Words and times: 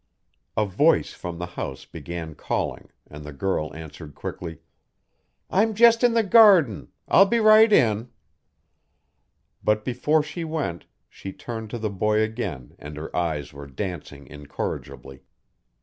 A 0.57 0.65
voice 0.65 1.13
from 1.13 1.37
the 1.37 1.45
house 1.45 1.85
began 1.85 2.33
calling 2.33 2.89
and 3.05 3.23
the 3.23 3.31
girl 3.31 3.71
answered 3.75 4.15
quickly, 4.15 4.57
"I'm 5.47 5.75
just 5.75 6.03
in 6.03 6.15
the 6.15 6.23
garden. 6.23 6.87
I'll 7.07 7.27
be 7.27 7.39
right 7.39 7.71
in." 7.71 8.09
But 9.63 9.85
before 9.85 10.23
she 10.23 10.43
went 10.43 10.87
she 11.07 11.31
turned 11.31 11.69
to 11.69 11.77
the 11.77 11.91
boy 11.91 12.21
again 12.23 12.73
and 12.79 12.97
her 12.97 13.15
eyes 13.15 13.53
were 13.53 13.67
dancing 13.67 14.25
incorrigibly. 14.25 15.21